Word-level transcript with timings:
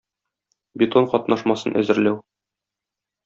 Бетон 0.83 1.09
катнашмасын 1.11 1.77
әзерләү 1.83 2.17